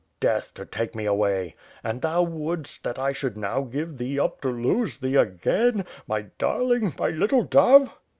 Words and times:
Death, 0.19 0.55
to 0.55 0.65
take 0.65 0.95
me 0.95 1.05
away— 1.05 1.55
and 1.83 2.01
thou 2.01 2.23
would'st 2.23 2.83
that 2.83 2.97
I 2.97 3.11
should 3.11 3.37
now 3.37 3.61
give 3.61 3.99
thee 3.99 4.19
up 4.19 4.41
to 4.41 4.49
lose 4.49 4.97
thee 4.97 5.15
again, 5.15 5.85
my 6.07 6.21
darling 6.39 6.95
my 6.97 7.09
little 7.09 7.43
dove!" 7.43 7.95